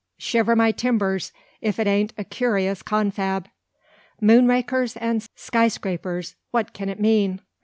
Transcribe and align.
Shiver 0.17 0.55
my 0.55 0.71
timbers, 0.71 1.31
if 1.61 1.77
it 1.77 1.85
ain't 1.85 2.11
a 2.17 2.23
curious 2.23 2.81
confab! 2.81 3.47
Moonrakers 4.19 4.97
and 4.99 5.27
skyscrapers! 5.35 6.33
what 6.49 6.73
can 6.73 6.89
it 6.89 6.99
mean?" 6.99 7.39